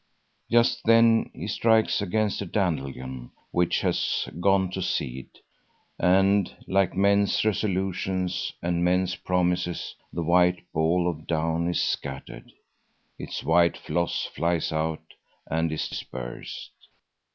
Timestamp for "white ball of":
10.23-11.27